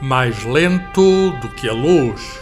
[0.00, 2.40] mais lento do que a luz.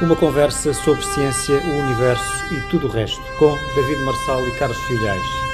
[0.00, 4.78] Uma conversa sobre ciência, o universo e tudo o resto, com David Marçal e Carlos
[4.82, 5.45] Filhais.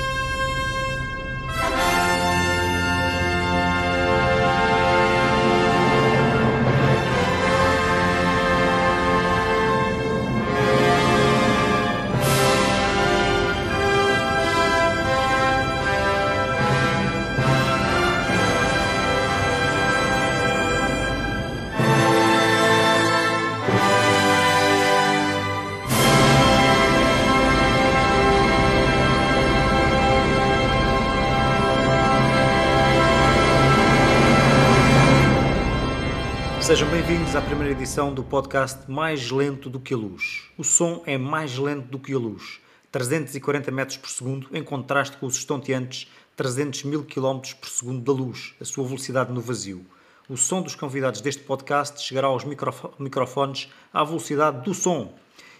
[37.82, 40.44] Edição do podcast Mais Lento do que a Luz.
[40.56, 42.60] O som é mais lento do que a luz,
[42.92, 48.12] 340 metros por segundo, em contraste com os estonteantes 300 mil km por segundo da
[48.12, 49.84] luz, a sua velocidade no vazio.
[50.28, 55.12] O som dos convidados deste podcast chegará aos microfones à velocidade do som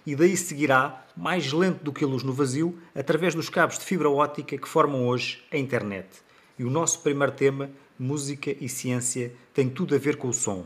[0.06, 3.84] e daí seguirá, mais lento do que a luz no vazio, através dos cabos de
[3.84, 6.06] fibra óptica que formam hoje a internet.
[6.56, 10.64] E o nosso primeiro tema, música e ciência, tem tudo a ver com o som.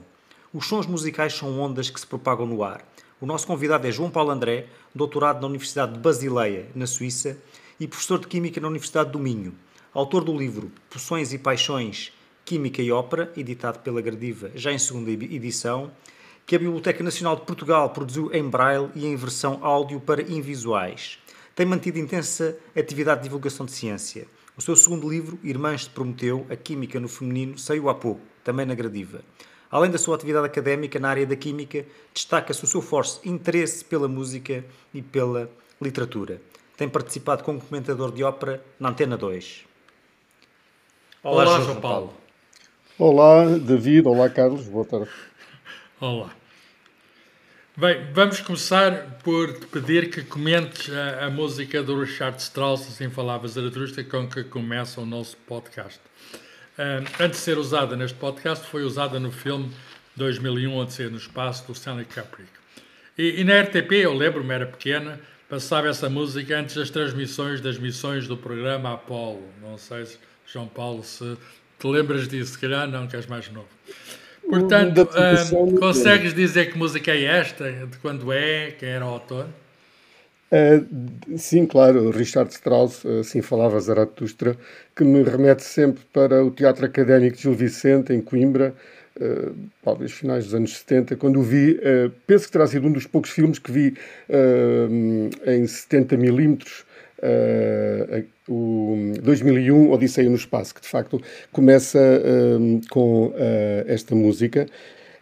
[0.56, 2.82] Os sons musicais são ondas que se propagam no ar.
[3.20, 7.36] O nosso convidado é João Paulo André, doutorado na Universidade de Basileia, na Suíça,
[7.78, 9.54] e professor de Química na Universidade do Minho.
[9.92, 12.10] Autor do livro Poções e Paixões,
[12.42, 15.90] Química e Ópera, editado pela Gradiva, já em segunda edição,
[16.46, 21.18] que a Biblioteca Nacional de Portugal produziu em braille e em versão áudio para invisuais.
[21.54, 24.26] Tem mantido intensa atividade de divulgação de ciência.
[24.56, 28.64] O seu segundo livro, Irmãs de Prometeu, A Química no Feminino, saiu há pouco, também
[28.64, 29.22] na Gradiva.
[29.76, 34.08] Além da sua atividade académica na área da química, destaca-se o seu forte interesse pela
[34.08, 36.40] música e pela literatura.
[36.78, 39.66] Tem participado como comentador de ópera na Antena 2.
[41.22, 42.14] Olá, Olá João Paulo.
[42.98, 44.08] Olá, David.
[44.08, 44.66] Olá, Carlos.
[44.66, 45.10] Boa tarde.
[46.00, 46.30] Olá.
[47.76, 53.10] Bem, vamos começar por te pedir que comentes a, a música do Richard Strauss, assim
[53.10, 56.00] falava Zaratustra, com que começa o nosso podcast.
[56.78, 59.70] Antes de ser usada neste podcast, foi usada no filme
[60.14, 62.50] 2001, Odisseia no Espaço, do Stanley Kubrick.
[63.16, 67.78] E, e na RTP, eu lembro-me, era pequena, passava essa música antes das transmissões das
[67.78, 69.48] missões do programa Apollo.
[69.62, 71.36] Não sei se, João Paulo, se
[71.78, 73.68] te lembras disso, se calhar não, que és mais novo.
[74.48, 75.08] Portanto,
[75.78, 77.72] consegues dizer que música é esta?
[77.72, 78.70] De quando é?
[78.72, 79.46] Quem era o autor?
[80.52, 84.56] Uh, sim, claro, Richard Strauss, assim falava Zaratustra,
[84.94, 88.72] que me remete sempre para o Teatro Académico de Gil Vicente, em Coimbra,
[89.20, 92.92] uh, talvez finais dos anos 70, quando o vi, uh, penso que terá sido um
[92.92, 93.94] dos poucos filmes que vi
[95.46, 96.84] em 70 milímetros,
[98.48, 101.20] o 2001, Odisseia no Espaço, que de facto
[101.50, 101.98] começa
[102.90, 103.32] com
[103.86, 104.66] esta música.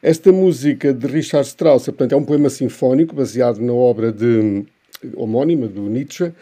[0.03, 4.67] Esta música de Richard Strauss, portanto, é um poema sinfónico baseado na obra de
[5.15, 6.32] homónima do Nietzsche,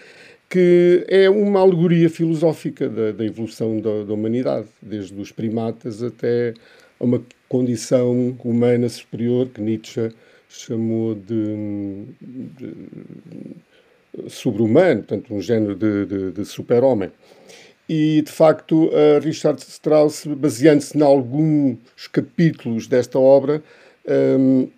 [0.48, 6.54] que é uma alegoria filosófica da, da evolução da, da, humanidade, desde os primatas até
[7.00, 10.10] a uma condição humana superior que Nietzsche
[10.48, 12.74] chamou de, de
[14.28, 17.10] sobre-humano, portanto, um género de, de, de super-homem.
[17.88, 18.90] E, de facto,
[19.22, 21.78] Richard Strauss, baseando-se em alguns
[22.12, 23.62] capítulos desta obra,
[24.38, 24.68] um,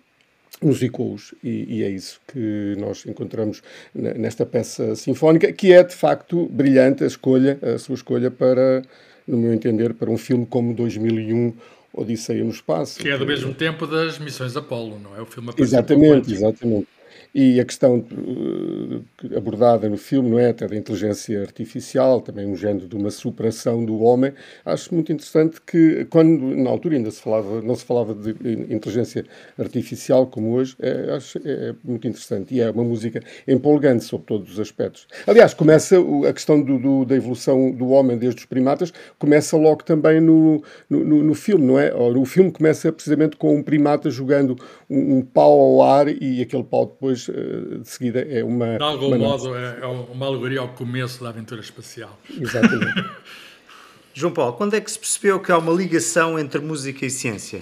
[0.61, 3.61] musicou-os e, e, é isso que nós encontramos
[3.93, 8.81] nesta peça sinfónica, que é de facto brilhante a escolha, a sua escolha para,
[9.27, 11.53] no meu entender, para um filme como 2001
[11.93, 12.99] Odisseia no Espaço.
[12.99, 15.21] Que é do mesmo tempo das Missões Apolo, não é?
[15.21, 16.87] O filme Exatamente, exatamente.
[17.33, 20.49] E a questão uh, abordada no filme, não é?
[20.49, 24.33] Até da inteligência artificial, também um género de uma superação do homem,
[24.65, 28.31] acho muito interessante que, quando na altura ainda se falava, não se falava de
[28.73, 29.25] inteligência
[29.57, 32.55] artificial como hoje, é, acho é muito interessante.
[32.55, 35.07] E é uma música empolgante sobre todos os aspectos.
[35.27, 35.97] Aliás, começa
[36.27, 40.63] a questão do, do, da evolução do homem desde os primatas, começa logo também no,
[40.89, 41.93] no, no filme, não é?
[41.93, 44.55] O filme começa precisamente com um primata jogando
[44.89, 48.77] um, um pau ao ar e aquele pau depois eh, de seguida é uma.
[48.77, 52.19] De algum uma modo, é, é uma alegoria ao começo da aventura espacial.
[52.39, 53.05] Exatamente.
[54.13, 57.61] João Paulo, quando é que se percebeu que há uma ligação entre música e ciência?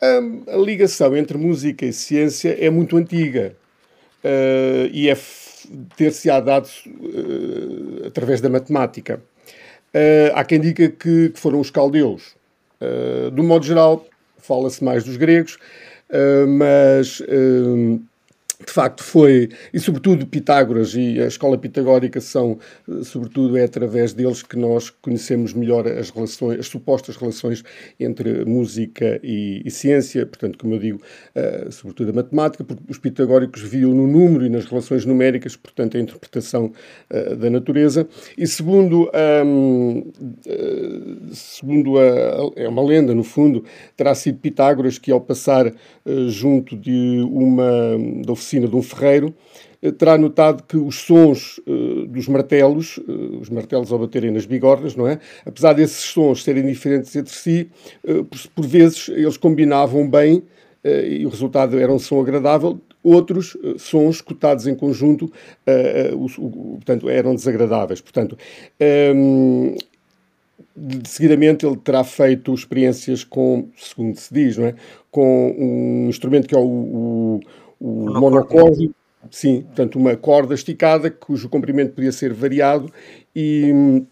[0.00, 3.56] A, a ligação entre música e ciência é muito antiga
[4.22, 5.16] uh, e é
[5.96, 9.22] ter-se-á dado uh, através da matemática.
[9.94, 12.36] Uh, há quem diga que, que foram os caldeus.
[12.80, 14.06] Uh, de um modo geral,
[14.36, 15.58] fala-se mais dos gregos,
[16.48, 17.22] mas
[18.66, 22.58] de facto foi, e sobretudo Pitágoras e a escola pitagórica são,
[23.04, 27.62] sobretudo é através deles que nós conhecemos melhor as relações, as supostas relações
[28.00, 31.00] entre música e, e ciência, portanto, como eu digo,
[31.36, 35.96] uh, sobretudo a matemática, porque os pitagóricos viam no número e nas relações numéricas, portanto,
[35.96, 36.72] a interpretação
[37.10, 38.08] uh, da natureza.
[38.36, 39.08] E segundo,
[39.44, 40.12] um, uh,
[40.46, 43.64] eh, segundo a, é uma lenda, no fundo,
[43.96, 45.72] terá sido Pitágoras que ao passar
[46.28, 47.96] junto de uma
[48.48, 49.34] oficina de um ferreiro,
[49.82, 54.46] eh, terá notado que os sons uh, dos martelos, uh, os martelos ao baterem nas
[54.46, 55.20] bigornas, não é?
[55.44, 57.68] Apesar desses sons serem diferentes entre si,
[58.04, 60.42] uh, por, por, vezes eles combinavam bem
[60.84, 62.80] e o resultado era um som agradável.
[63.02, 65.30] Outros sons escutados em conjunto,
[66.76, 68.00] portanto, eram desagradáveis.
[68.00, 68.38] Portanto,
[68.80, 69.76] um, ehm,
[71.04, 74.74] seguidamente ele terá feito experiências com, segundo se diz, não é?
[75.10, 77.40] com um instrumento que é o, o
[77.80, 78.94] o monocórdio,
[79.30, 82.92] sim, portanto, uma corda esticada cujo comprimento podia ser variado
[83.34, 84.02] e,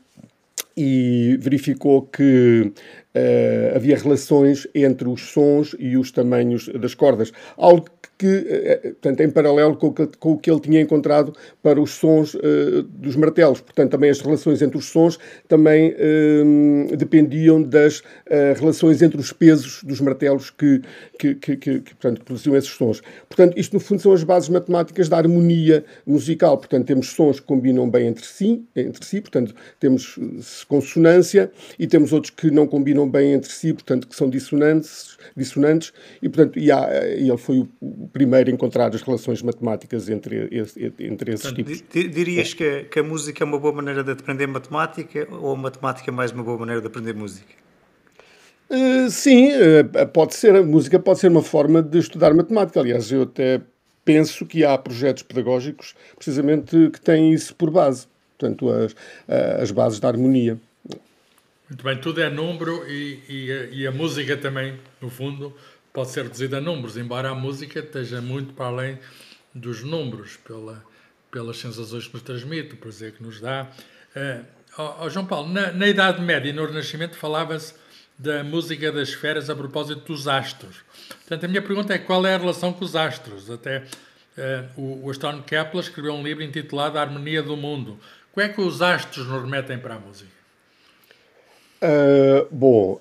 [0.77, 2.73] e verificou que
[3.17, 7.87] uh, havia relações entre os sons e os tamanhos das cordas, algo
[8.19, 11.35] que, eh, eh, portanto, em paralelo com o que, com o que ele tinha encontrado
[11.63, 13.61] para os sons uh, dos martelos.
[13.61, 19.33] Portanto, também as relações entre os sons também uh, dependiam das uh, relações entre os
[19.33, 20.81] pesos dos martelos que,
[21.19, 23.03] que, que, que, portanto, produziam esses sons.
[23.29, 26.57] Portanto, isto no fundo são as bases matemáticas da harmonia musical.
[26.57, 30.19] Portanto, temos sons que combinam bem entre si, entre si portanto, temos
[30.69, 35.93] consonância e temos outros que não combinam bem entre si, portanto, que são dissonantes, dissonantes
[36.23, 40.49] e, portanto, e, há, e ele foi o primeiro encontrar as relações matemáticas entre,
[40.99, 42.13] entre esses Portanto, tipos.
[42.15, 42.57] Dirias é.
[42.57, 46.13] que, que a música é uma boa maneira de aprender matemática ou a matemática é
[46.13, 47.55] mais uma boa maneira de aprender música?
[48.69, 50.57] Uh, sim, uh, pode ser.
[50.57, 52.81] A música pode ser uma forma de estudar matemática.
[52.81, 53.61] Aliás, eu até
[54.05, 58.07] penso que há projetos pedagógicos precisamente que têm isso por base.
[58.39, 58.95] Portanto, as,
[59.61, 60.59] as bases da harmonia.
[61.69, 65.53] Muito bem, tudo é número e, e, e a música também, no fundo,
[65.93, 68.99] pode ser reduzida a números, embora a música esteja muito para além
[69.53, 70.85] dos números, pela,
[71.29, 73.67] pelas sensações que nos transmite, o prazer que nos dá.
[74.15, 74.45] Uh,
[75.01, 77.75] oh, João Paulo, na, na, Idade Média e no Renascimento falava-se
[78.17, 80.85] da música das esferas a propósito dos astros.
[81.09, 83.51] Portanto, a minha pergunta é qual é a relação com os astros?
[83.51, 87.99] Até uh, o, o astrónomo Kepler escreveu um livro intitulado A Harmonia do Mundo.
[88.33, 90.36] Como é que os astros nos remetem para a música?
[91.77, 92.99] Uh, bom,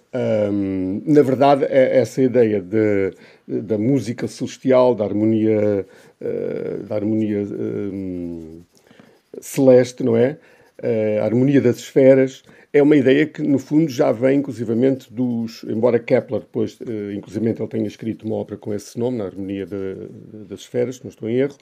[0.51, 3.13] um, na verdade, é essa ideia de,
[3.48, 5.86] da música celestial, da harmonia,
[6.22, 8.62] uh, da harmonia um,
[9.39, 10.38] celeste, não é?
[10.83, 12.44] Uh, a harmonia das esferas,
[12.74, 15.63] é uma ideia que, no fundo, já vem, inclusivamente, dos.
[15.63, 19.66] Embora Kepler, depois, uh, inclusivamente, ele tenha escrito uma obra com esse nome, na Harmonia
[19.66, 19.95] de,
[20.50, 21.56] das Esferas, não estou em erro,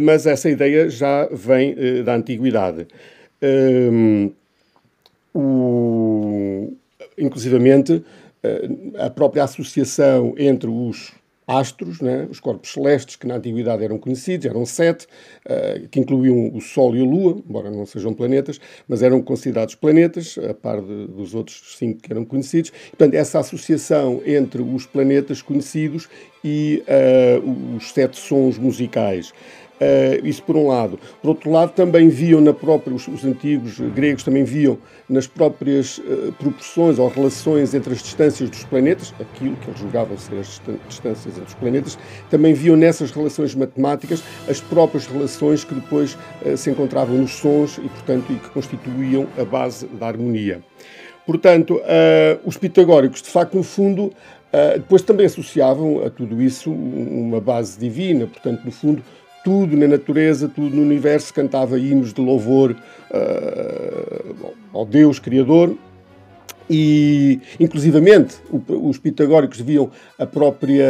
[0.00, 1.74] mas essa ideia já vem
[2.04, 2.86] da antiguidade.
[3.42, 4.32] Um,
[5.34, 6.72] o,
[7.18, 8.04] inclusivamente,
[8.42, 11.12] eh, a própria associação entre os
[11.46, 15.06] astros, né, os corpos celestes que na antiguidade eram conhecidos, eram sete,
[15.44, 18.58] uh, que incluíam o Sol e a Lua, embora não sejam planetas,
[18.88, 22.70] mas eram considerados planetas, a par de, dos outros cinco que eram conhecidos.
[22.90, 26.08] Portanto, essa associação entre os planetas conhecidos
[26.42, 29.32] e uh, os sete sons musicais.
[29.74, 31.00] Uh, isso por um lado.
[31.20, 34.78] Por outro lado, também viam na própria, os, os antigos gregos também viam
[35.08, 40.16] nas próprias uh, proporções ou relações entre as distâncias dos planetas, aquilo que eles julgavam
[40.16, 41.98] ser as distâncias entre os planetas,
[42.30, 47.78] também viam nessas relações matemáticas as próprias relações que depois uh, se encontravam nos sons
[47.78, 50.62] e, portanto, e que constituíam a base da harmonia.
[51.26, 51.80] Portanto,
[52.44, 54.12] os pitagóricos, de facto, no fundo,
[54.74, 59.02] depois também associavam a tudo isso uma base divina, portanto, no fundo,
[59.44, 65.76] tudo na natureza, tudo no universo cantava hinos de louvor uh, ao Deus Criador.
[66.68, 68.36] E, inclusivamente,
[68.66, 70.86] os pitagóricos viam a própria,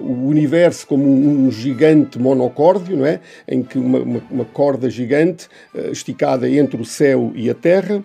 [0.00, 3.20] o universo como um, gigante monocórdio, não é?
[3.46, 8.02] Em que uma, uma, uma corda gigante uh, esticada entre o céu e a terra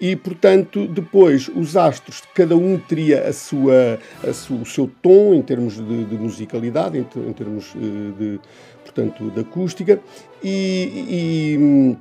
[0.00, 5.34] e, portanto, depois os astros, cada um teria a sua, a sua, o seu tom
[5.34, 8.40] em termos de, de musicalidade, em, termos uh, de,
[8.90, 10.00] portanto, da acústica,
[10.42, 11.96] e, e,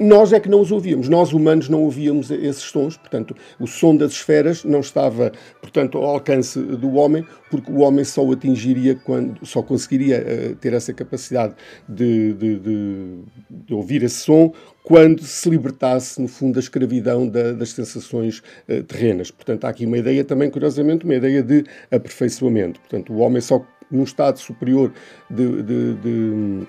[0.00, 3.94] nós é que não os ouvíamos, nós humanos não ouvíamos esses sons, portanto, o som
[3.94, 8.94] das esferas não estava, portanto, ao alcance do homem, porque o homem só o atingiria
[9.04, 11.54] quando, só conseguiria uh, ter essa capacidade
[11.86, 13.18] de, de, de,
[13.50, 18.82] de, ouvir esse som quando se libertasse, no fundo, da escravidão da, das sensações uh,
[18.84, 19.30] terrenas.
[19.30, 22.80] Portanto, há aqui uma ideia também, curiosamente, uma ideia de aperfeiçoamento.
[22.80, 24.92] Portanto, o homem só num estado superior
[25.28, 26.66] de, de, de,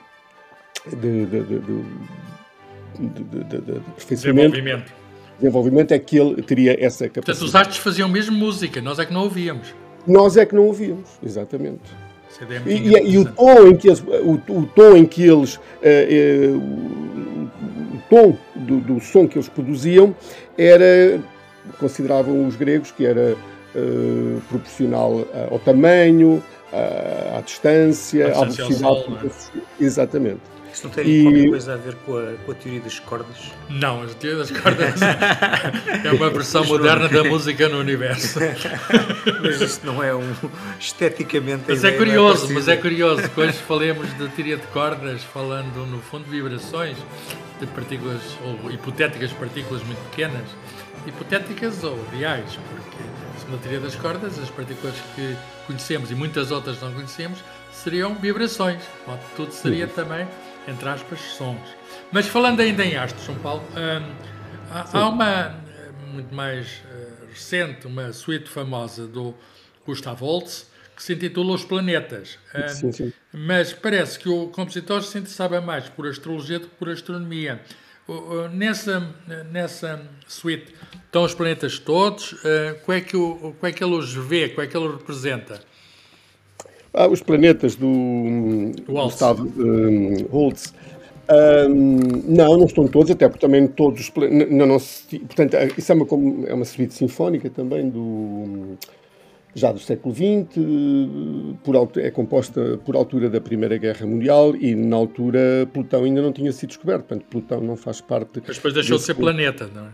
[0.95, 1.25] de
[2.97, 4.91] de, de, de desenvolvimento.
[5.37, 7.25] desenvolvimento é que ele teria essa capacidade.
[7.25, 9.73] Portanto, os astros faziam mesmo música, nós é que não ouvíamos.
[10.07, 11.81] Nós é que não ouvíamos, exatamente.
[12.39, 15.55] É e, e, e, o tom em que eles, o, o tom em que eles,
[15.55, 20.15] uh, uh, o, o, tom do, do, som que eles produziam
[20.57, 21.19] era,
[21.77, 23.35] consideravam os gregos que era
[23.75, 26.41] uh, proporcional ao tamanho,
[27.37, 29.31] à distância, à velocidade.
[29.55, 29.83] É?
[29.83, 30.51] Exatamente.
[30.73, 31.23] Isso não tem e...
[31.23, 33.37] qualquer coisa a ver com a, com a teoria das cordas?
[33.69, 35.01] Não, a teoria das cordas
[36.05, 38.39] é uma versão moderna da música no universo.
[39.43, 40.33] mas isso não é um
[40.79, 41.63] esteticamente.
[41.67, 45.85] Mas é curioso, é mas é curioso que hoje falemos de teoria de cordas, falando
[45.85, 46.97] no fundo de vibrações
[47.59, 50.45] de partículas ou hipotéticas partículas muito pequenas,
[51.05, 53.03] hipotéticas ou reais, porque
[53.51, 55.35] segundo a teoria das cordas, as partículas que
[55.67, 57.39] conhecemos e muitas outras não conhecemos
[57.71, 58.81] seriam vibrações.
[59.35, 60.27] Tudo seria também
[60.67, 61.75] entre aspas, sons.
[62.11, 64.13] Mas falando ainda em astros, São Paulo, hum,
[64.69, 65.59] há, há, uma
[66.13, 69.33] muito mais uh, recente, uma suíte famosa do
[69.85, 72.37] Gustav Holst, que se intitula Os Planetas.
[72.53, 73.13] Hum, sim, sim.
[73.33, 77.59] Mas parece que o compositor se interessava mais por astrologia do que por astronomia.
[78.53, 79.07] Nessa,
[79.51, 80.73] nessa suíte
[81.05, 82.33] estão os planetas todos.
[82.33, 84.49] Uh, qual, é que o, qual é que ele os vê?
[84.49, 85.61] Qual é que ele representa?
[86.93, 90.73] Ah, os planetas do Gustavo um, Holtz.
[91.69, 94.51] Um, não, não estão todos, até porque também todos os planetas.
[94.51, 96.05] Não, não, portanto, isso é uma,
[96.49, 98.77] é uma suíte sinfónica também do
[99.53, 100.55] já do século XX,
[101.63, 106.31] por, é composta por altura da Primeira Guerra Mundial e na altura Plutão ainda não
[106.31, 108.41] tinha sido descoberto, portanto Plutão não faz parte.
[108.47, 109.89] Mas depois deixou de ser planeta, não é?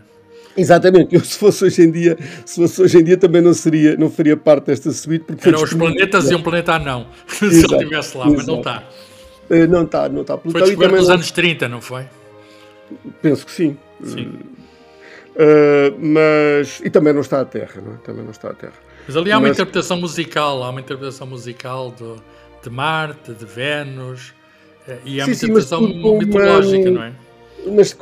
[0.56, 3.96] Exatamente, eu se fosse hoje em dia, se fosse hoje em dia também não seria,
[3.96, 7.58] não faria parte desta suíte porque Eram os planetas e um planeta não, se ele
[7.58, 8.36] estivesse lá, exato.
[8.36, 8.84] mas não está.
[9.50, 10.36] Eh, não está, não está.
[10.36, 11.14] Plutão foi descoberto nos não...
[11.14, 12.04] anos 30, não foi?
[13.22, 13.76] Penso que sim.
[14.02, 14.32] Sim.
[15.38, 17.96] Uh, mas e também não está a Terra, não é?
[17.98, 18.87] Também não está a Terra.
[19.08, 19.56] Mas ali há uma mas...
[19.56, 22.22] interpretação musical, há uma interpretação musical de,
[22.62, 24.34] de Marte, de Vênus,
[25.02, 26.98] e há sim, uma interpretação sim, mitológica, uma...
[26.98, 27.12] não é?
[27.66, 27.96] Mas,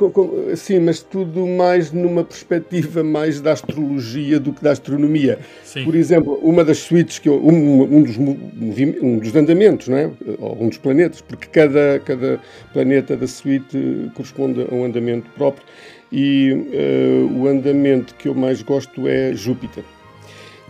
[0.59, 5.39] sim, mas tudo mais numa perspectiva mais da astrologia do que da astronomia.
[5.63, 5.83] Sim.
[5.83, 10.11] Por exemplo, uma das suítes que eu, um, um, dos, um dos andamentos, não é?
[10.39, 12.39] Ou um dos planetas, porque cada, cada
[12.71, 15.65] planeta da suíte corresponde a um andamento próprio.
[16.11, 19.83] E uh, o andamento que eu mais gosto é Júpiter.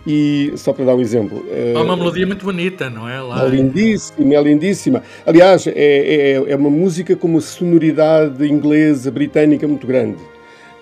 [0.05, 1.45] E só para dar um exemplo.
[1.75, 3.19] Há uma melodia muito bonita, não é?
[3.19, 3.45] Lá...
[3.45, 5.03] É lindíssima, é lindíssima.
[5.25, 10.17] Aliás, é, é, é uma música com uma sonoridade inglesa, britânica muito grande.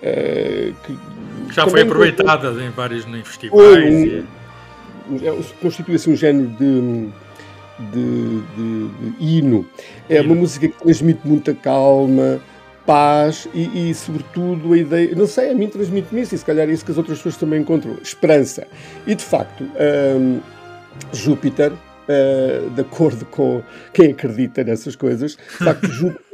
[0.02, 0.96] É, que
[1.52, 3.84] Já foi aproveitada em vários festivais.
[3.84, 4.24] Um, e...
[5.24, 7.08] É, constitui assim um género de,
[7.78, 9.66] de, de, de hino.
[10.08, 10.32] É hino.
[10.32, 12.40] uma música que transmite muita calma
[12.86, 15.14] paz e, e, sobretudo, a ideia.
[15.14, 17.36] Não sei, a mim transmite-me isso, e se calhar é isso que as outras pessoas
[17.36, 18.66] também encontram: esperança.
[19.06, 19.64] E de facto,
[20.18, 20.40] um,
[21.12, 23.62] Júpiter, uh, de acordo com
[23.92, 26.26] quem acredita nessas coisas, de facto, Júpiter.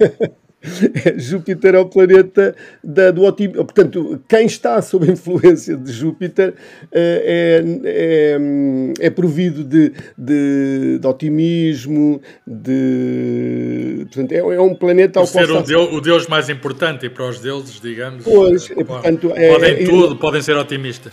[1.16, 3.64] Júpiter é o planeta da, do otimismo.
[3.64, 6.54] Portanto, quem está sob a influência de Júpiter
[6.92, 14.06] é, é, é provido de, de, de, otimismo, de.
[14.12, 15.46] Portanto, é, é um planeta ao qual.
[15.46, 18.24] ser o, deus, o deus mais importante e para os deuses, digamos.
[18.24, 21.12] Pois, portanto, podem tudo, podem ser otimistas.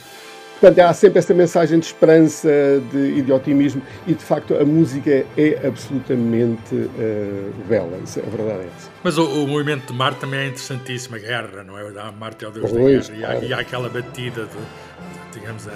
[0.60, 2.50] Portanto, há sempre esta mensagem de esperança
[2.92, 8.24] de, e de otimismo, e de facto a música é absolutamente uh, bela, isso, a
[8.24, 8.90] verdade é essa.
[9.04, 12.12] Mas o, o, movimento de Marte também é interessantíssimo, a guerra, não é?
[12.12, 13.46] Marte é o deus pois, da guerra, claro.
[13.46, 15.72] e, há, e, há, aquela batida de, de digamos, a,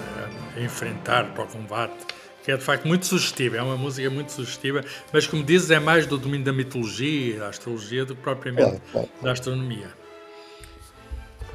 [0.58, 2.08] a, enfrentar para o combate,
[2.44, 4.84] que é de facto muito sugestiva, é uma música muito sugestiva,
[5.14, 8.82] mas como dizes, é mais do domínio da mitologia, da astrologia, do que propriamente claro,
[8.92, 9.10] claro.
[9.22, 10.01] da astronomia.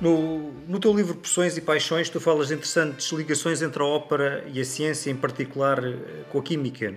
[0.01, 4.45] No, no teu livro Poções e Paixões, tu falas de interessantes ligações entre a ópera
[4.53, 5.95] e a ciência, em particular eh,
[6.31, 6.95] com a química.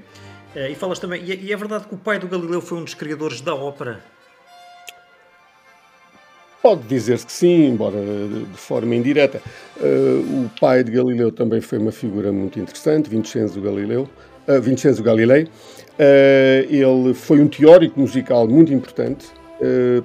[0.53, 2.83] Eh, e falas também, é, e é verdade que o pai do Galileu foi um
[2.83, 4.03] dos criadores da ópera?
[6.61, 9.41] Pode dizer-se que sim, embora de forma indireta.
[9.77, 14.09] Uh, o pai de Galileu também foi uma figura muito interessante, Vincenzo Galileu,
[14.61, 15.47] Vincenzo Galilei.
[16.69, 19.27] Ele foi um teórico musical muito importante,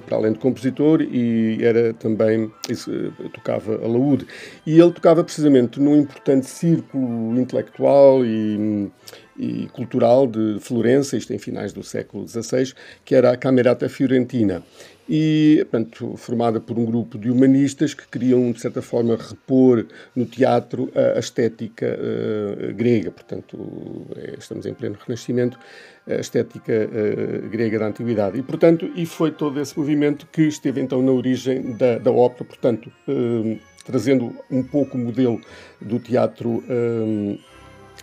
[0.05, 4.27] para além de compositor, e era também, uh, tocava a laúde.
[4.65, 8.91] E ele tocava precisamente num importante círculo intelectual e,
[9.37, 14.63] e cultural de Florença, isto em finais do século XVI, que era a Camerata Fiorentina
[15.07, 19.85] e, portanto, formada por um grupo de humanistas que queriam, de certa forma, repor
[20.15, 23.11] no teatro a, estética uh, grega.
[23.11, 25.59] Portanto, é, estamos em pleno Renascimento,
[26.07, 28.39] a estética uh, grega da Antiguidade.
[28.39, 32.45] E, portanto, e foi todo esse movimento que esteve, então, na origem da, da ópera,
[32.45, 35.39] portanto, uh, trazendo um pouco o modelo
[35.79, 36.63] do teatro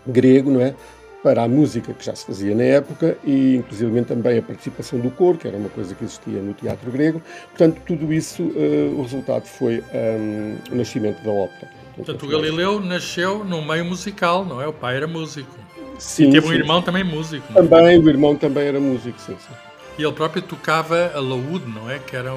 [0.07, 0.77] grego, não é?
[1.23, 5.11] Para a música que já se fazia na época e inclusive também a participação do
[5.11, 7.23] coro, que era uma coisa que existia no teatro grego.
[7.51, 11.71] Portanto, tudo isso, uh, o resultado foi um, ehm, o nascimento da ópera.
[11.97, 14.67] Portanto, o Galileu nasceu num meio musical, não é?
[14.67, 15.51] O pai era músico.
[15.99, 16.53] Sim, e teve sim.
[16.55, 17.53] um irmão também músico.
[17.53, 19.55] Também, o irmão também era músico, sim, sim.
[19.99, 21.99] E ele próprio tocava a laúde, não é?
[21.99, 22.35] Que era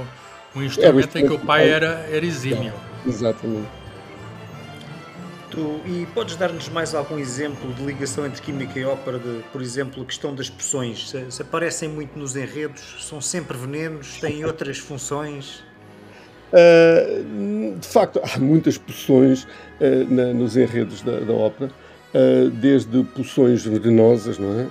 [0.56, 2.74] um instrumento em que o pai era, era exímio.
[3.08, 3.85] Exatamente.
[5.86, 10.04] E podes dar-nos mais algum exemplo de ligação entre química e ópera, de, por exemplo,
[10.04, 11.10] a questão das poções?
[11.10, 15.64] Se, se, aparecem muito nos enredos, são sempre venenos, têm outras funções?
[16.52, 19.48] Uh, de facto, há muitas poções uh,
[20.10, 21.72] na, nos enredos da, da ópera,
[22.14, 24.68] uh, desde poções venenosas, não é?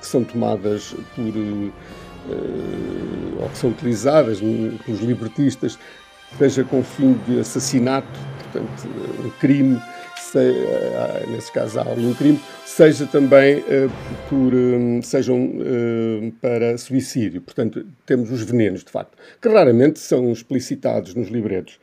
[0.00, 1.34] que são tomadas por.
[3.40, 5.78] ou que são utilizadas pelos libertistas,
[6.38, 8.88] seja com fim de assassinato portanto,
[9.24, 9.80] um crime,
[10.16, 13.90] se, uh, nesse caso há algum crime, seja também uh,
[14.28, 17.40] por, um, sejam uh, para suicídio.
[17.40, 21.80] Portanto, temos os venenos, de facto, que raramente são explicitados nos libretos.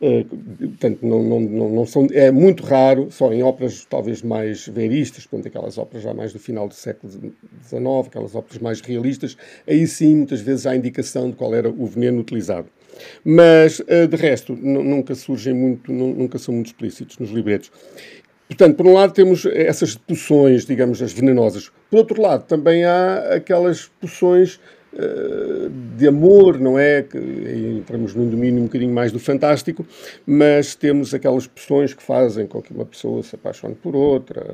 [0.00, 4.66] Uh, portanto, não, não, não, não, são, é muito raro, só em óperas talvez mais
[4.66, 9.36] veristas, portanto, aquelas óperas já mais do final do século XIX, aquelas óperas mais realistas,
[9.66, 12.68] aí sim, muitas vezes há indicação de qual era o veneno utilizado.
[13.24, 17.70] Mas, eh, de resto, nunca surgem muito, nunca são muito explícitos nos libretos.
[18.48, 21.70] Portanto, por um lado temos essas poções, digamos, as venenosas.
[21.90, 24.60] Por outro lado, também há aquelas poções
[24.92, 27.02] uh, de amor, não é?
[27.02, 27.18] Que,
[27.78, 29.86] entramos num domínio um bocadinho mais do fantástico,
[30.26, 34.44] mas temos aquelas poções que fazem com que uma pessoa se apaixone por outra,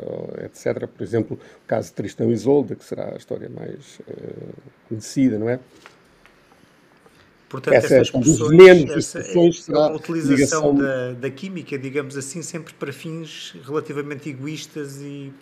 [0.45, 0.87] etc.
[0.87, 4.55] Por exemplo, o caso de Tristão e Isolda, que será a história mais uh,
[4.89, 5.59] conhecida, não é?
[7.51, 12.93] Portanto, essa essas questões, essa, é a utilização da, da, química, digamos assim, sempre para
[12.93, 15.33] fins relativamente egoístas e,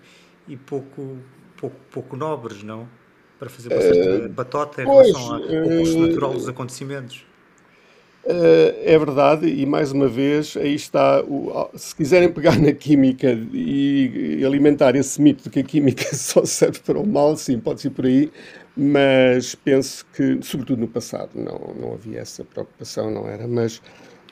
[0.48, 1.18] e pouco,
[1.54, 2.88] pouco, pouco nobres, não?
[3.38, 7.26] Para fazer bastante uh, batota em pois, relação ao curso uh, natural dos acontecimentos.
[8.24, 11.22] Uh, é verdade, e mais uma vez, aí está.
[11.22, 16.42] O, se quiserem pegar na química e alimentar esse mito de que a química só
[16.46, 18.30] serve para o mal, sim, pode ser por aí,
[18.80, 23.82] mas penso que, sobretudo no passado, não, não havia essa preocupação, não era, mas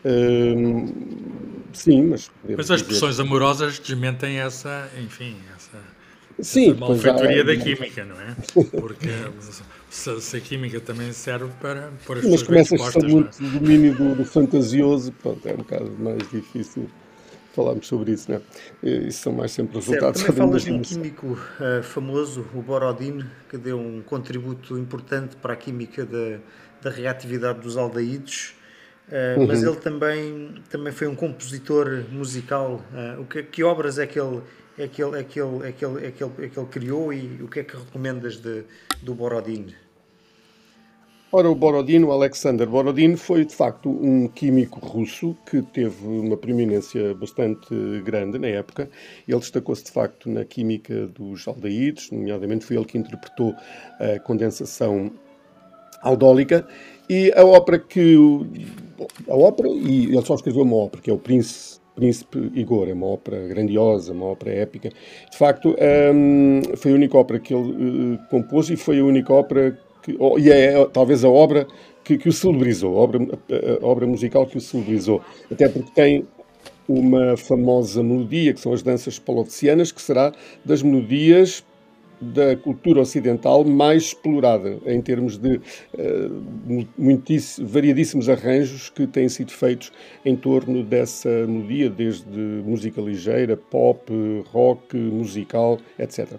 [0.05, 0.93] hum,
[1.73, 2.31] sim, mas...
[2.57, 5.79] Mas as expressões amorosas desmentem essa, enfim, essa,
[6.41, 8.37] sim, essa malfeitoria da química, não é?
[8.79, 9.09] Porque
[9.91, 13.51] se, se, a química também serve para pôr as Mas começa a estar muito do
[13.59, 16.89] domínio do, do fantasioso, pronto, é um bocado mais difícil
[17.57, 18.41] falarmos sobre isso, né?
[18.83, 20.23] Isso são mais sempre resultados.
[20.23, 25.55] Também falas de um químico uh, famoso, o Borodin, que deu um contributo importante para
[25.55, 26.39] a química da,
[26.83, 28.55] da reatividade dos aldeídos.
[29.09, 29.47] Uh, uhum.
[29.47, 32.85] Mas ele também, também foi um compositor musical.
[32.93, 34.43] Uh, o que, que obras é que ele,
[34.77, 36.69] é que ele, é que ele, é que ele, é que ele, é que ele
[36.69, 38.65] criou e o que é que recomendas de,
[39.03, 39.75] do Borodin?
[41.39, 46.35] Ora, o Borodin, o Alexander Borodin, foi de facto um químico russo que teve uma
[46.35, 47.69] preeminência bastante
[48.07, 48.89] grande na época.
[49.29, 53.55] Ele destacou-se de facto na química dos aldeídos, nomeadamente foi ele que interpretou
[54.01, 55.13] a condensação
[56.01, 56.67] aldólica.
[57.07, 58.17] E a ópera que.
[59.29, 62.93] A ópera, e ele só escreveu uma ópera, que é o Príncipe Príncipe Igor, é
[62.93, 64.91] uma ópera grandiosa, uma ópera épica.
[65.31, 65.75] De facto,
[66.15, 70.17] um, foi a única ópera que ele uh, compôs e foi a única ópera que,
[70.39, 71.67] e é talvez a obra
[72.05, 73.21] que, que o celebrizou, a obra,
[73.83, 76.25] a obra musical que o celebrizou, até porque tem
[76.89, 80.33] uma famosa melodia, que são as danças palovcianas, que será
[80.65, 81.65] das melodias
[82.21, 85.63] da cultura ocidental mais explorada em termos de uh,
[87.61, 89.93] variadíssimos arranjos que têm sido feitos
[90.25, 94.11] em torno dessa melodia, desde música ligeira, pop,
[94.51, 96.39] rock, musical, etc.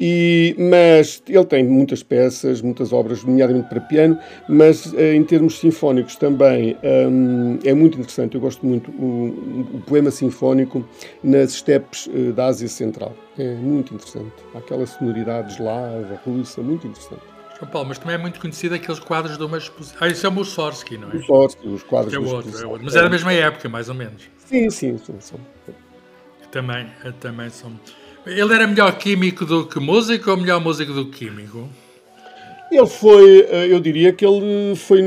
[0.00, 5.58] E, mas ele tem muitas peças, muitas obras, nomeadamente para piano, mas eh, em termos
[5.58, 8.34] sinfónicos também um, é muito interessante.
[8.34, 10.88] Eu gosto muito o, o poema sinfónico
[11.22, 13.14] nas estepes uh, da Ásia Central.
[13.38, 14.32] É muito interessante.
[14.54, 17.22] Aquela sonoridade eslava, russa, muito interessante.
[17.58, 19.98] João Paulo, mas também é muito conhecido aqueles quadros de uma exposição.
[20.00, 21.14] Ah, isso é o Mussorgsky, não é?
[21.14, 22.84] Mussorgsky, os quadros é de outro, é outro.
[22.84, 24.30] Mas é da mesma época, mais ou menos.
[24.38, 25.14] Sim, sim, sim.
[25.20, 25.36] sim.
[26.50, 26.86] Também,
[27.20, 27.70] também são.
[28.26, 31.68] Ele era melhor químico do que músico ou melhor músico do que químico?
[32.70, 35.02] Ele foi, eh, eu diria que ele foi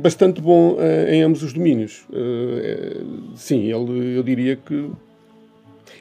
[0.00, 2.04] bastante bom eh, em ambos os domínios.
[2.12, 3.00] Eh,
[3.34, 4.88] sim, ele, eu diria que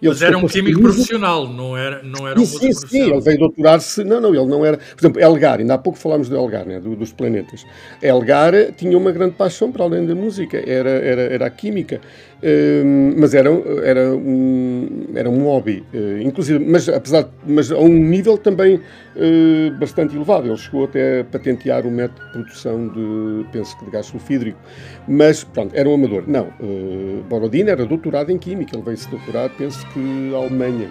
[0.01, 4.03] Mas era um químico profissional, não era, não era um sim, sim, ele veio doutorar-se.
[4.03, 4.77] Não, não, ele não era.
[4.77, 7.65] Por exemplo, Elgar, ainda há pouco falámos do Elgar, né, do, dos planetas.
[8.01, 11.99] Elgar tinha uma grande paixão para além da música, era, era, era a química.
[12.37, 13.49] Uh, mas era,
[13.83, 19.79] era, um, era um hobby, uh, inclusive, mas apesar mas a um nível também uh,
[19.79, 20.47] bastante elevado.
[20.47, 24.59] Ele chegou até a patentear o método de produção de, penso que de gás sulfídrico,
[25.07, 26.25] mas pronto, era um amador.
[26.27, 30.89] Não, uh, Borodin era doutorado em Química, ele veio-se doutorar, penso que a Alemanha.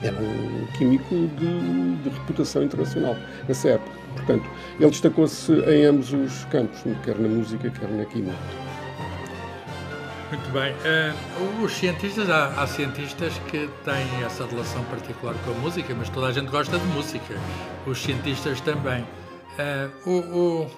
[0.00, 3.16] Era um químico de, de reputação internacional
[3.48, 3.98] nessa época.
[4.14, 8.36] Portanto, ele destacou-se em ambos os campos, quer na música, quer na química.
[10.30, 10.72] Muito bem.
[10.74, 16.10] Uh, os cientistas, há, há, cientistas que têm essa relação particular com a música, mas
[16.10, 17.34] toda a gente gosta de música.
[17.86, 19.02] Os cientistas também.
[19.04, 20.70] Uh, o, o,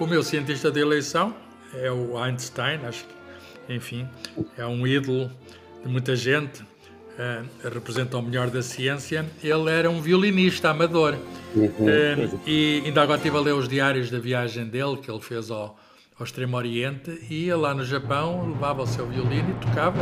[0.00, 1.34] o, meu cientista de eleição
[1.74, 4.08] é o Einstein, acho que, enfim,
[4.58, 5.30] é um ídolo
[5.84, 6.64] de muita gente,
[7.18, 9.26] uh, representa o melhor da ciência.
[9.42, 11.16] Ele era um violinista amador.
[11.54, 12.40] Uhum.
[12.46, 15.78] e ainda agora estive a ler os diários da viagem dele, que ele fez ao
[16.18, 20.00] ao Extremo Oriente, ia lá no Japão, levava o seu violino e tocava.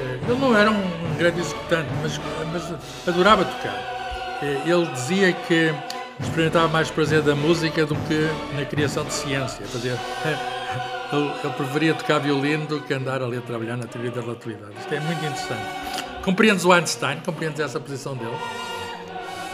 [0.00, 2.20] Eh, ele não era um grande executante, mas,
[2.52, 4.40] mas adorava tocar.
[4.42, 5.72] Ele dizia que
[6.18, 9.64] experimentava mais prazer da música do que na criação de ciência.
[9.66, 9.92] Fazer,
[11.12, 14.72] ele, ele preferia tocar violino do que andar ali a trabalhar na teoria da relatividade.
[14.80, 16.03] Isto é muito interessante.
[16.24, 17.18] Compreendes o Einstein?
[17.24, 18.34] Compreendes essa posição dele?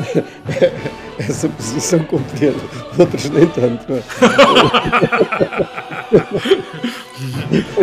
[1.19, 2.63] Essa posição compreendo,
[2.99, 3.85] outros nem tanto.
[3.89, 4.01] Não é?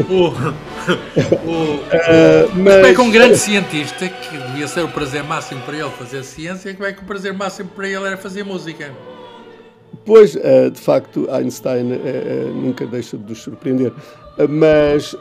[0.10, 0.30] o,
[1.46, 1.80] o, uh,
[2.56, 2.76] mas...
[2.76, 6.24] Como é que um grande cientista, que devia ser o prazer máximo para ele fazer
[6.24, 8.92] ciência, como é que o prazer máximo para ele era fazer música?
[10.04, 13.94] Pois, uh, de facto, Einstein uh, nunca deixa de nos surpreender.
[14.50, 15.16] Mas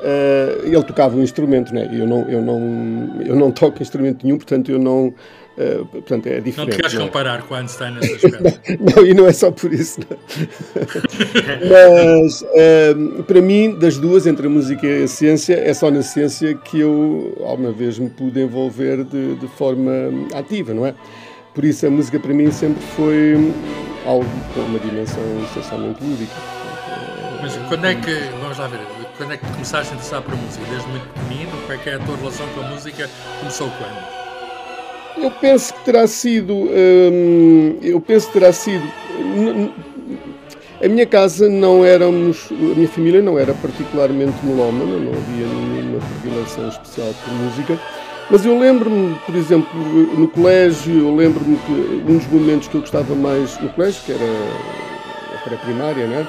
[0.65, 1.89] ele tocava um instrumento, né?
[1.93, 5.15] eu, não, eu, não, eu não toco instrumento nenhum, portanto eu não,
[5.57, 6.59] Uh, portanto, é diferente.
[6.59, 8.61] Não te queres não comparar com Einstein nesse aspecto.
[8.79, 10.01] não, e não é só por isso.
[11.65, 16.03] Mas, uh, para mim, das duas, entre a música e a ciência, é só na
[16.03, 19.91] ciência que eu, alguma vez, me pude envolver de, de forma
[20.35, 20.95] ativa, não é?
[21.57, 23.35] Por isso, a música para mim sempre foi
[24.05, 26.35] algo com uma dimensão essencialmente lúdica.
[27.41, 28.81] Mas quando é que, vamos lá ver,
[29.17, 30.63] quando é que começaste a interessar por música?
[30.69, 31.51] Desde muito pequenino?
[31.53, 33.09] Como é que é a tua relação com a música?
[33.39, 35.25] Começou quando?
[35.25, 36.53] Eu penso que terá sido.
[36.55, 38.87] Hum, eu penso que terá sido.
[40.85, 42.49] A minha casa não éramos.
[42.51, 47.81] A minha família não era particularmente melómana, não havia nenhuma predileção especial por música.
[48.31, 49.69] Mas eu lembro-me, por exemplo,
[50.19, 51.73] no colégio, eu lembro-me que
[52.11, 54.77] um dos momentos que eu gostava mais no colégio, que era
[55.47, 56.29] pré-primária, não é?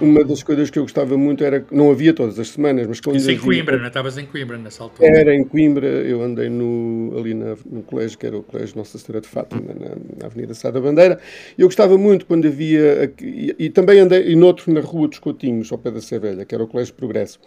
[0.00, 3.16] Uma das coisas que eu gostava muito era não havia todas as semanas, mas quando.
[3.16, 3.88] Isso em Coimbra, não é?
[3.88, 5.08] Estavas em Coimbra nessa altura?
[5.08, 8.98] Era em Coimbra, eu andei no, ali na, no colégio, que era o Colégio Nossa
[8.98, 9.90] Senhora de Fátima, na,
[10.20, 11.18] na Avenida Sá da Bandeira.
[11.56, 13.10] Eu gostava muito quando havia.
[13.20, 16.54] E, e também andei e noutro na Rua dos Coutinhos, ao pé da Sevelha, que
[16.54, 17.40] era o Colégio Progresso.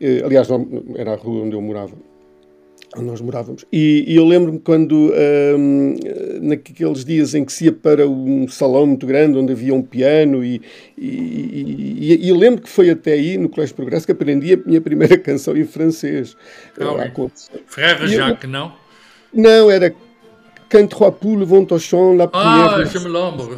[0.00, 1.92] Eh, aliás, não, era a rua onde eu morava
[2.96, 3.64] nós morávamos.
[3.72, 5.12] E, e eu lembro-me quando,
[6.40, 10.42] naqueles dias em que se ia para um salão muito grande, onde havia um piano,
[10.42, 10.62] e,
[10.96, 14.80] e, e eu lembro que foi até aí, no Colégio Progresso, que aprendi a minha
[14.80, 16.36] primeira canção em francês.
[16.80, 17.30] Oh,
[17.66, 18.72] Frère Jacques, não?
[19.32, 19.94] Não, era
[20.70, 22.28] Quand trois poules vont au champ, la.
[22.32, 23.56] Ah, je me lembro.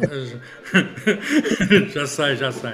[1.93, 2.71] já sei, já sei.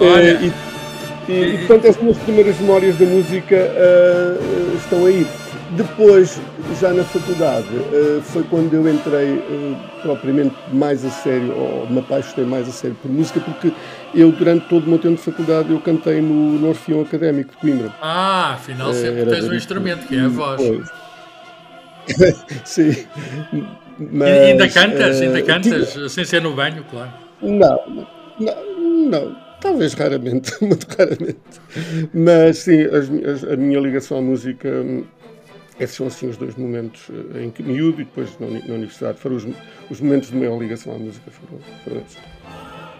[0.00, 0.38] É, Olha...
[0.42, 5.26] e, e, e, portanto, as minhas primeiras memórias da música uh, estão aí.
[5.70, 6.40] Depois,
[6.80, 11.98] já na faculdade, eh, foi quando eu entrei eh, propriamente mais a sério, ou me
[11.98, 13.72] apaixonei mais a sério por música, porque
[14.14, 17.56] eu, durante todo o meu tempo de faculdade, eu cantei no, no Orfeão Académico de
[17.56, 17.92] Coimbra.
[18.00, 20.60] Ah, afinal eh, sempre tens um instrumento, que é a voz.
[22.64, 23.06] Sim.
[23.98, 26.08] Mas, e ainda cantas, ainda cantas, tipo...
[26.08, 27.10] sem ser no banho, claro.
[27.40, 28.06] Não,
[28.38, 31.38] não, não talvez raramente, muito raramente.
[32.12, 34.68] Mas sim, as, as, a minha ligação à música
[35.78, 39.36] esses são assim os dois momentos eh, em que miúdo e depois na, universidade foram
[39.36, 39.46] os,
[39.90, 42.18] os, momentos de maior ligação à música foram, foram esses.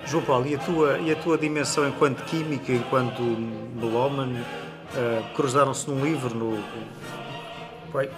[0.06, 5.88] João Paulo, e a tua, e a tua dimensão enquanto química, enquanto melómano, uh, cruzaram-se
[5.88, 6.58] num livro, no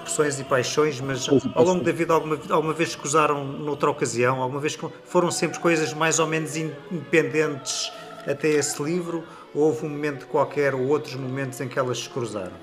[0.03, 4.43] Opções e Paixões, mas ao longo da vida alguma, alguma vez escusaram noutra ocasião?
[4.43, 7.93] Alguma vez foram sempre coisas mais ou menos independentes
[8.27, 9.23] até esse livro?
[9.55, 12.57] Ou houve um momento qualquer ou outros momentos em que elas se cruzaram?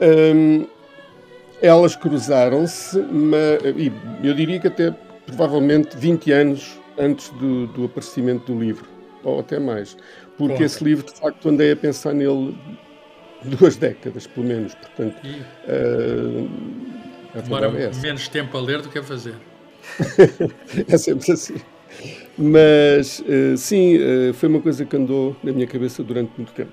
[0.00, 0.66] Hum,
[1.60, 2.98] elas cruzaram-se,
[3.76, 3.92] e
[4.22, 4.94] eu diria que até
[5.26, 8.86] provavelmente 20 anos antes do, do aparecimento do livro,
[9.22, 9.96] ou até mais.
[10.36, 12.56] Porque esse livro, de facto, andei a pensar nele
[13.42, 14.74] duas décadas, pelo menos.
[14.74, 15.40] Portanto, e...
[15.70, 16.48] uh,
[17.42, 19.34] demora é menos tempo a ler do que a fazer.
[20.88, 21.56] é sempre assim.
[22.36, 26.72] Mas, uh, sim, uh, foi uma coisa que andou na minha cabeça durante muito tempo.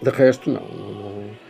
[0.00, 0.60] De resto, não.
[0.60, 1.42] não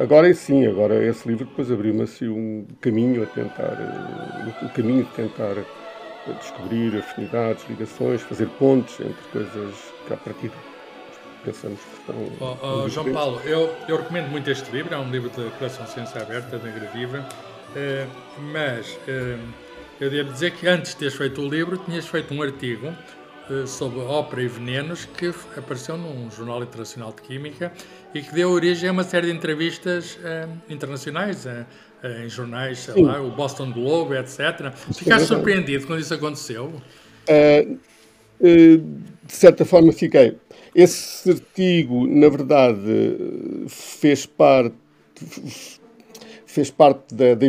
[0.00, 3.76] agora sim, agora esse livro depois abriu-me assim um caminho a tentar,
[4.62, 5.54] o caminho de tentar
[6.40, 9.74] descobrir afinidades, ligações, fazer pontes entre coisas
[10.06, 10.50] que a partir
[11.44, 12.16] pensamos que estão.
[12.40, 15.86] Oh, oh, João Paulo, eu, eu recomendo muito este livro, é um livro de coração
[15.86, 19.38] ciência aberta, da Gradiva, uh, mas uh,
[20.00, 22.94] eu devo dizer que antes de teres feito o livro, tinhas feito um artigo
[23.66, 27.72] sobre ópera e venenos que apareceu num jornal internacional de química
[28.14, 30.18] e que deu origem a uma série de entrevistas
[30.68, 31.46] internacionais
[32.22, 33.04] em jornais, sei Sim.
[33.04, 34.72] lá, o Boston Globe, etc.
[34.94, 36.72] Ficaste surpreendido quando isso aconteceu?
[38.40, 38.82] de
[39.28, 40.36] certa forma fiquei.
[40.74, 44.74] Esse artigo, na verdade, fez parte
[46.50, 47.46] fez parte da, da,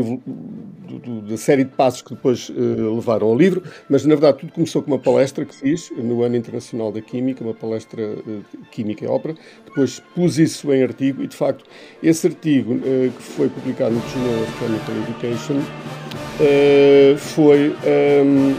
[1.28, 4.82] da, série de passos que depois uh, levaram ao livro, mas na verdade tudo começou
[4.84, 9.08] com uma palestra que fiz no Ano Internacional da Química, uma palestra uh, Química e
[9.08, 9.36] Ópera.
[9.66, 11.66] Depois pus isso em artigo e, de facto,
[12.04, 15.62] esse artigo uh, que foi publicado no Journal of Chemical Education
[17.18, 17.70] foi.
[17.70, 18.56] Um, ehm,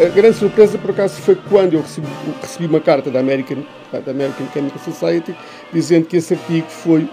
[0.00, 2.06] a grande surpresa, por acaso, foi quando eu recebi,
[2.40, 5.34] recebi uma carta da American, da American Chemical Society
[5.72, 7.08] dizendo que esse artigo foi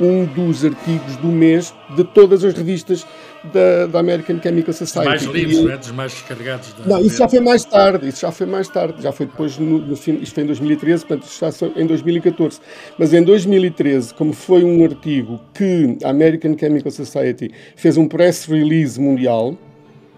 [0.00, 3.06] um dos artigos do mês de todas as revistas
[3.52, 5.06] da, da American Chemical Society.
[5.06, 5.76] Mais lidos, e, é?
[5.76, 6.72] dos mais descarregados.
[6.74, 9.58] Da não, isso já foi mais tarde, isso já foi mais tarde, já foi depois,
[9.58, 12.60] no, no fim, isto foi em 2013, portanto isto já foi em 2014.
[12.98, 18.44] Mas em 2013, como foi um artigo que a American Chemical Society fez um press
[18.44, 19.56] release mundial,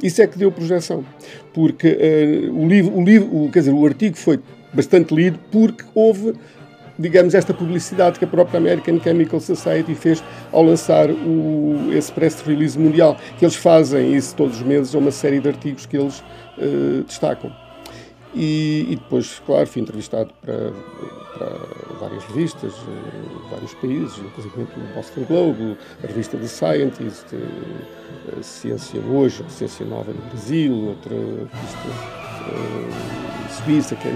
[0.03, 1.05] isso é que deu projeção,
[1.55, 4.41] porque uh, o livro, o livro, o, quer dizer, o artigo foi
[4.73, 6.35] bastante lido porque houve,
[6.99, 12.41] digamos, esta publicidade que a própria American Chemical Society fez ao lançar o, esse press
[12.43, 15.97] release mundial, que eles fazem isso todos os meses, é uma série de artigos que
[15.97, 16.21] eles
[16.59, 17.53] uh, destacam.
[18.35, 20.73] E, e, depois, claro, fui entrevistado para,
[21.37, 28.43] para várias revistas, eh, vários países, inclusive o Boston Globe, a revista The Scientist, eh,
[28.43, 34.15] Ciência Hoje, Ciência Nova no Brasil, outra revista uh, suíça, que é a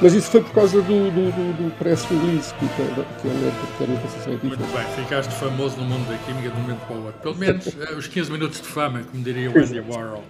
[0.00, 3.66] mas isso foi por causa do, do, do, do press release que, que a América
[3.78, 7.04] Química Society Muito bem, ficaste famoso no mundo da química de um momento para o
[7.06, 7.20] outro.
[7.22, 10.24] Pelo menos os 15 minutos de fama, como diria o Andy Warhol.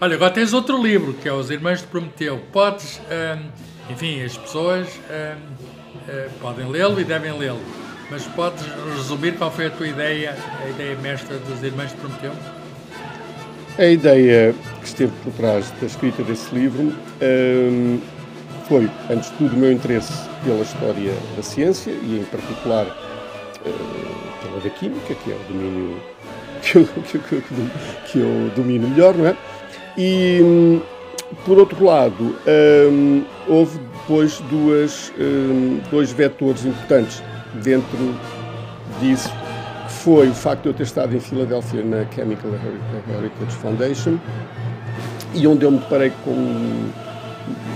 [0.00, 2.40] Olha, agora tens outro livro, que é Os Irmãos de Prometeu.
[2.52, 3.48] Podes, hum,
[3.90, 5.36] enfim, as pessoas hum,
[6.08, 7.60] hum, podem lê-lo e devem lê-lo,
[8.10, 8.64] mas podes
[8.96, 12.32] resumir qual foi a tua ideia, a ideia mestra dos Irmãos de Prometeu?
[13.78, 16.92] A ideia que esteve por trás da escrita desse livro
[18.68, 20.12] foi, antes de tudo, o meu interesse
[20.44, 22.86] pela história da ciência e, em particular,
[24.42, 25.96] pela da química, que é o domínio
[26.62, 27.18] que eu, que,
[28.12, 29.36] que eu domino melhor, não é?
[29.96, 30.80] E,
[31.46, 32.36] por outro lado,
[32.90, 37.22] um, houve depois duas, um, dois vetores importantes
[37.62, 38.14] dentro
[39.00, 39.30] disso,
[40.02, 42.50] foi o facto de eu ter estado em Filadélfia na Chemical
[43.08, 44.18] Heritage Foundation
[45.32, 46.90] e onde eu me deparei com um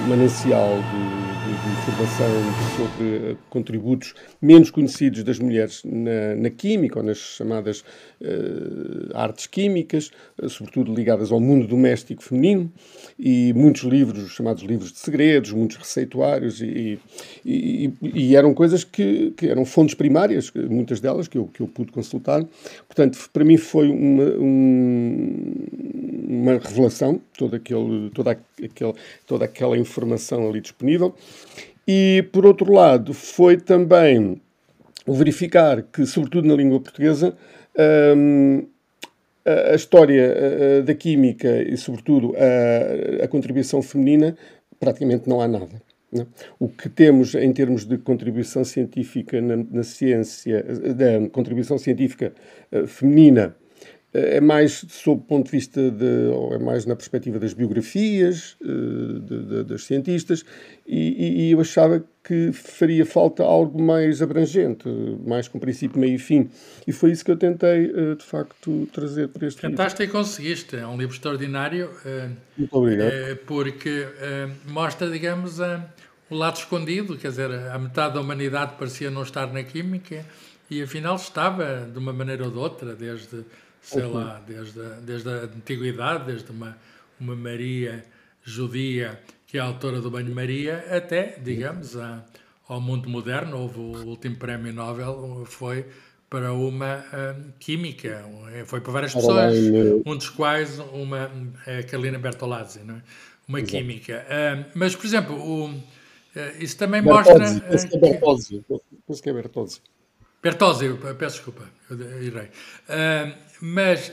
[0.09, 1.16] manancial de
[1.47, 2.29] de informação
[2.77, 7.81] sobre contributos menos conhecidos das mulheres na, na química ou nas chamadas
[8.21, 10.11] uh, artes químicas,
[10.43, 12.73] uh, sobretudo ligadas ao mundo doméstico feminino,
[13.19, 16.99] e muitos livros, chamados livros de segredos, muitos receituários, e,
[17.45, 21.69] e, e eram coisas que, que, eram fontes primárias, muitas delas que eu, que eu
[21.69, 22.45] pude consultar.
[22.97, 25.45] Portanto, para mim foi uma, um,
[26.27, 28.95] uma revelação, todo aquele, toda, aquele,
[29.27, 31.15] toda aquela informação ali disponível.
[31.87, 34.41] E, por outro lado, foi também
[35.07, 37.37] verificar que, sobretudo na língua portuguesa,
[38.17, 38.65] um,
[39.45, 44.35] a, história da química e, sobretudo, a, a contribuição feminina,
[44.81, 45.83] praticamente não há nada.
[46.13, 46.23] Não?
[46.23, 46.27] É?
[46.59, 52.33] O que temos em termos de contribuição científica na, na ciência, da contribuição científica
[52.73, 53.57] uh, feminina,
[54.17, 58.57] é mais sob o ponto de vista de, ou é mais na perspectiva das biografias
[58.61, 60.43] de, de, dos cientistas,
[60.87, 64.89] e, e, eu achava que faria falta algo mais abrangente,
[65.27, 66.49] mais com princípio, meio e fim.
[66.87, 70.17] E foi isso que eu tentei, de facto, trazer para este Tentaste livro.
[70.17, 70.77] e conseguiste.
[70.77, 71.91] É um livro extraordinário.
[72.57, 73.13] Muito obrigado.
[73.47, 74.07] Porque
[74.67, 75.61] mostra, digamos,
[76.29, 80.25] o lado escondido, quer dizer, a metade da humanidade parecia não estar na química
[80.71, 83.45] e afinal estava de uma maneira ou de outra, desde,
[83.81, 84.15] sei uhum.
[84.15, 86.77] lá, desde, desde a antiguidade, desde uma,
[87.21, 88.05] uma Maria
[88.43, 92.25] judia que é a autora do Banho-Maria, até, digamos, a,
[92.69, 93.59] ao mundo moderno.
[93.59, 95.87] Houve o último prémio Nobel, foi
[96.29, 98.25] para uma um, química,
[98.67, 99.55] foi para várias pessoas,
[100.05, 101.31] um dos quais uma,
[101.65, 103.03] a Carolina Bertolazzi, não é?
[103.47, 103.77] uma Exato.
[103.77, 104.27] química.
[104.29, 105.96] Um, mas, por exemplo, o eh,
[106.59, 107.69] isso também Bertozzi, mostra.
[107.69, 108.65] Penso que é Bertozzi.
[109.07, 109.81] Penso que é Bertozzi.
[110.43, 112.49] Bertozzi, peço desculpa, eu errei.
[112.89, 114.13] Uh, mas,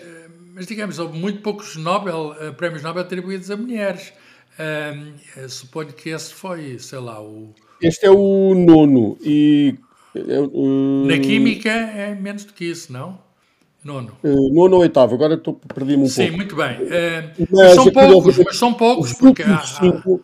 [0.53, 4.13] mas, digamos, houve muito poucos Nobel, prémios Nobel atribuídos a mulheres.
[5.49, 7.53] Suponho que esse foi, sei lá, o.
[7.81, 9.17] Este é o nono.
[9.21, 9.75] E.
[11.07, 13.19] Na Química é menos do que isso, não?
[13.83, 14.17] Nono.
[14.23, 16.31] Uh, nono ou oitavo, agora estou perdi-me um Sim, pouco.
[16.31, 16.77] Sim, muito bem.
[16.83, 20.23] Uh, mas, são poucos, mas são poucos, porque há, cinco,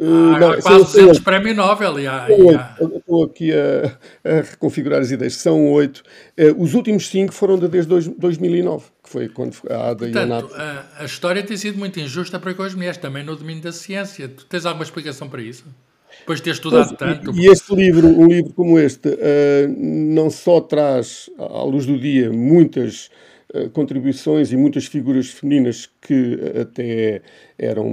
[0.00, 2.00] Uh, ah, não, quase 200 prémio Nobel.
[2.00, 2.76] E há, e há...
[2.96, 5.36] Estou aqui a, a, reconfigurar as ideias.
[5.36, 6.02] São oito.
[6.38, 10.50] Uh, os últimos cinco foram de desde dois, 2009, que foi quando a ADA Portanto,
[10.50, 10.84] e a.
[10.98, 13.72] A, a história tem sido muito injusta para com as mulheres, também no domínio da
[13.72, 14.28] ciência.
[14.28, 15.64] Tu tens alguma explicação para isso?
[16.20, 17.38] Depois de ter estudado Mas, tanto.
[17.38, 19.18] E este livro, um livro como este, uh,
[19.78, 23.10] não só traz à luz do dia muitas
[23.72, 27.22] contribuições e muitas figuras femininas que até
[27.58, 27.86] eram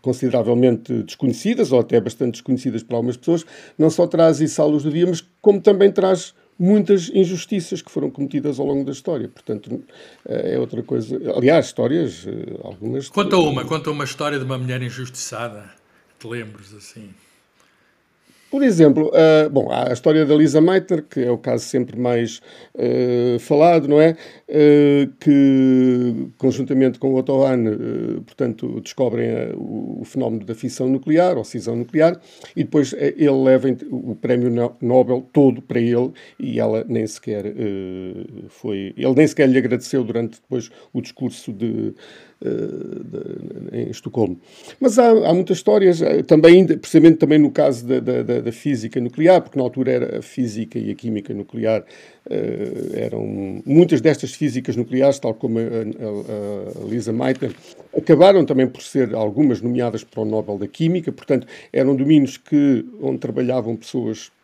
[0.00, 3.44] consideravelmente desconhecidas, ou até bastante desconhecidas para algumas pessoas,
[3.76, 7.90] não só traz isso à luz do dia, mas como também traz muitas injustiças que
[7.90, 9.28] foram cometidas ao longo da história.
[9.28, 9.82] Portanto,
[10.26, 11.20] eh, é outra coisa.
[11.34, 13.08] Aliás, histórias, eh, algumas.
[13.08, 15.64] Conta uma, conta uma história de uma mulher injustiçada.
[16.18, 17.10] Te lembres assim?
[18.50, 21.98] Por exemplo, uh, bom, há a história da Lisa Meitner, que é o caso sempre
[21.98, 22.40] mais
[22.74, 24.16] uh, falado, não é?
[24.48, 27.64] Uh, que, conjuntamente com o Otto Hahn,
[28.24, 32.20] portanto, descobrem o, o, fenómeno da fissão nuclear, ou cisão nuclear,
[32.54, 37.52] e depois ele leva o prémio Nobel todo para ele, e ela nem sequer
[38.48, 38.94] foi...
[38.96, 41.94] Ele nem sequer lhe agradeceu durante depois o discurso de de,
[43.72, 44.38] em Estocolmo.
[44.78, 49.00] Mas há, há, muitas histórias, eh, também, precisamente também no caso da, da, da, física
[49.00, 54.32] nuclear, porque na altura era a física e a química nuclear, uh, eram muitas destas
[54.34, 57.52] físicas nucleares, tal como a, a, a Lisa Meitner,
[57.96, 62.84] acabaram também por ser algumas nomeadas para o Nobel da Química, portanto, eram domínios que,
[63.00, 64.35] onde trabalhavam pessoas eh,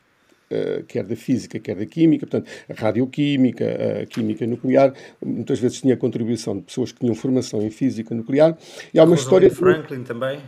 [0.89, 4.93] quer da física, quer da química, portanto, a radioquímica, a química nuclear,
[5.25, 8.57] muitas vezes tinha contribuição de pessoas que tinham formação em física nuclear.
[8.93, 9.51] E há uma Rosalind história.
[9.51, 10.41] Franklin também.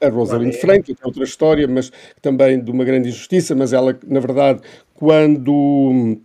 [0.00, 1.90] A Rosalind Franklin, que é outra história, mas
[2.20, 4.60] também de uma grande injustiça, mas ela, na verdade,
[4.94, 6.18] quando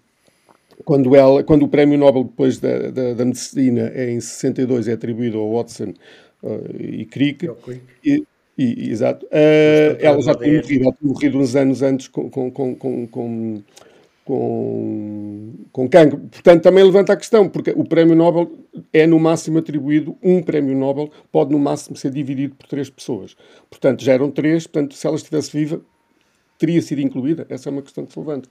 [0.84, 4.94] quando, ela, quando o prémio Nobel depois da, da, da medicina é em 62 é
[4.94, 5.94] atribuído ao Watson
[6.42, 7.50] uh, e Crick,
[8.04, 8.24] e,
[8.60, 9.26] e, exato.
[9.28, 13.08] Uh, ela já tinha morrido, ela tinha morrido uns anos antes com, com, com, com,
[13.08, 13.62] com,
[14.26, 16.20] com, com cancro.
[16.20, 18.52] Portanto, também levanta a questão, porque o prémio Nobel
[18.92, 23.36] é no máximo atribuído, um prémio Nobel pode no máximo ser dividido por três pessoas.
[23.70, 25.82] Portanto, já eram três, portanto, se ela estivesse viva,
[26.58, 27.48] teria sido incluída.
[27.50, 28.50] Essa é uma questão que se levanta.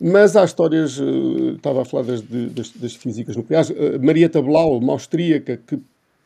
[0.00, 4.78] Mas há histórias, uh, estava a falar das, das, das físicas nucleares, uh, Maria Tablau,
[4.78, 5.78] uma austríaca, que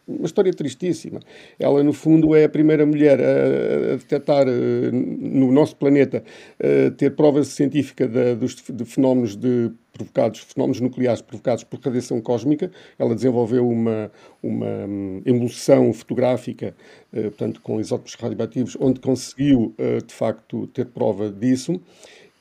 [0.08, 1.20] uma história tristíssima.
[1.58, 6.24] Ela, no fundo, é a primeira mulher a, a detectar uh, no nosso planeta,
[6.58, 12.70] uh, ter provas científicas de, de fenómenos de provocados, fenómenos nucleares provocados por radiação cósmica.
[12.98, 14.10] Ela desenvolveu uma,
[14.42, 16.74] uma um, emulsão fotográfica,
[17.12, 19.74] uh, portanto, com isótopos radioativos, onde conseguiu,
[20.06, 21.80] de facto, ter prova disso.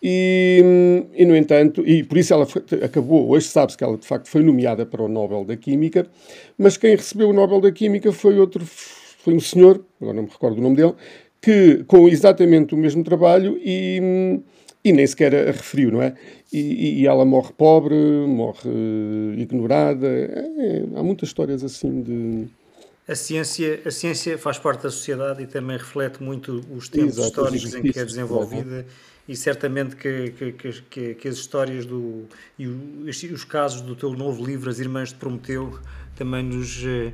[0.02, 4.06] E, e, no entanto, e por isso ela foi, acabou, hoje sabe-se que ela de
[4.06, 6.08] facto foi nomeada para o Nobel da Química,
[6.58, 10.30] mas quem recebeu o Nobel da Química foi outro, foi um senhor, agora não me
[10.30, 10.94] recordo o nome dele,
[11.42, 14.40] que com exatamente o mesmo trabalho e,
[14.84, 16.14] e nem sequer a referiu, não é?
[16.54, 18.70] E, e ela morre pobre, morre
[19.38, 22.46] ignorada, é, há muitas histórias assim de...
[23.08, 27.28] A ciência, a ciência faz parte da sociedade e também reflete muito os tempos Exato,
[27.30, 28.86] históricos em que é desenvolvida
[29.28, 30.52] e certamente que, que,
[30.90, 32.26] que, que, as histórias do
[32.58, 35.78] e os casos do teu novo livro, As Irmãs de Prometeu,
[36.16, 37.13] também nos uh,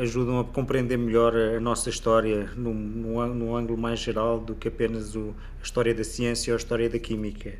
[0.00, 4.68] ajudam a compreender melhor a nossa história num, num, num ângulo mais geral do que
[4.68, 7.54] apenas o, a história da ciência ou a história da química.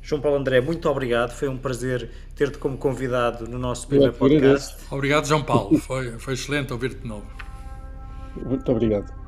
[0.00, 1.32] João Paulo André, muito obrigado.
[1.32, 4.76] Foi um prazer ter-te como convidado no nosso primeiro podcast.
[4.88, 5.76] Obrigado, João Paulo.
[5.78, 7.26] Foi, foi excelente ouvir-te de novo.
[8.36, 9.25] Muito obrigado.